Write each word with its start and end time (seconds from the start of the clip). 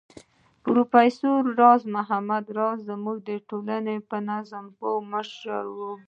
پروفېسر 0.63 1.37
راز 1.59 1.81
محمد 1.95 2.45
راز 2.57 2.77
زموږ 2.89 3.17
د 3.29 3.29
ټولنې 3.49 3.95
په 4.09 4.17
نبض 4.27 4.51
پوه 4.77 4.99
مشر 5.11 5.63
و 5.75 5.77